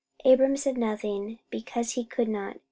Abram 0.25 0.57
said 0.57 0.79
nothing, 0.79 1.37
because 1.51 1.91
he 1.91 2.03
could 2.03 2.27
not. 2.27 2.57